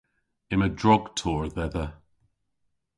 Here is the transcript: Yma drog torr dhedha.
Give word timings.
Yma 0.53 0.67
drog 0.79 1.03
torr 1.17 1.45
dhedha. 1.55 1.85